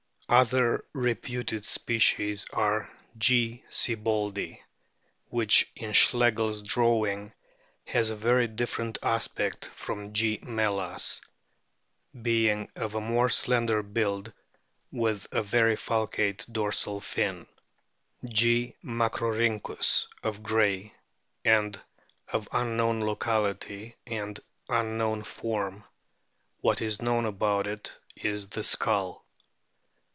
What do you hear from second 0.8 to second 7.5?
reputed species are G. sieboldi, which in Schlegel's drawing